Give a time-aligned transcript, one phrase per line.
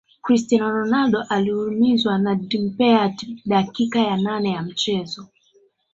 [0.21, 5.27] cristiano ronaldo aliumizwa na dimitr payet dakika ya nane ya mchezo